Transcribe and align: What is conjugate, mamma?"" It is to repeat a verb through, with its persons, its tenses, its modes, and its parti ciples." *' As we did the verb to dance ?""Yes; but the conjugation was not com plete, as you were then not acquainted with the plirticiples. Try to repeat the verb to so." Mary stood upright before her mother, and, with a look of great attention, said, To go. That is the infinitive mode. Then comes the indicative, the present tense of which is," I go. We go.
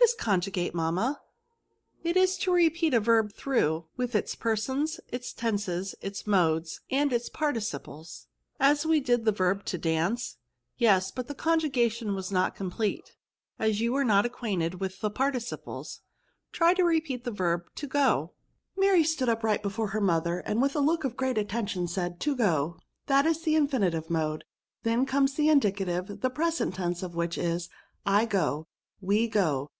What 0.00 0.04
is 0.04 0.14
conjugate, 0.14 0.74
mamma?"" 0.74 1.20
It 2.04 2.16
is 2.16 2.38
to 2.38 2.52
repeat 2.52 2.94
a 2.94 3.00
verb 3.00 3.34
through, 3.34 3.84
with 3.98 4.14
its 4.14 4.34
persons, 4.34 4.98
its 5.08 5.34
tenses, 5.34 5.94
its 6.00 6.26
modes, 6.26 6.80
and 6.90 7.12
its 7.12 7.28
parti 7.28 7.60
ciples." 7.60 8.26
*' 8.40 8.60
As 8.70 8.86
we 8.86 9.00
did 9.00 9.24
the 9.26 9.32
verb 9.32 9.62
to 9.66 9.76
dance 9.76 10.38
?""Yes; 10.78 11.10
but 11.10 11.28
the 11.28 11.34
conjugation 11.34 12.14
was 12.14 12.32
not 12.32 12.56
com 12.56 12.70
plete, 12.70 13.10
as 13.58 13.82
you 13.82 13.92
were 13.92 14.00
then 14.00 14.06
not 14.06 14.24
acquainted 14.24 14.76
with 14.80 15.00
the 15.00 15.10
plirticiples. 15.10 15.98
Try 16.50 16.72
to 16.74 16.82
repeat 16.82 17.24
the 17.24 17.30
verb 17.30 17.66
to 17.76 17.88
so." 17.92 18.32
Mary 18.78 19.04
stood 19.04 19.28
upright 19.28 19.62
before 19.62 19.88
her 19.88 20.00
mother, 20.00 20.38
and, 20.40 20.62
with 20.62 20.74
a 20.74 20.80
look 20.80 21.04
of 21.04 21.16
great 21.16 21.36
attention, 21.36 21.86
said, 21.86 22.20
To 22.20 22.34
go. 22.34 22.78
That 23.06 23.26
is 23.26 23.42
the 23.42 23.54
infinitive 23.54 24.08
mode. 24.08 24.44
Then 24.82 25.04
comes 25.04 25.34
the 25.34 25.50
indicative, 25.50 26.22
the 26.22 26.30
present 26.30 26.76
tense 26.76 27.02
of 27.02 27.14
which 27.14 27.36
is," 27.36 27.68
I 28.20 28.24
go. 28.24 28.66
We 29.02 29.28
go. 29.28 29.66